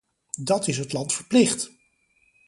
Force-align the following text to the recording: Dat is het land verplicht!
Dat 0.41 0.67
is 0.67 0.77
het 0.77 0.93
land 0.93 1.13
verplicht! 1.13 1.71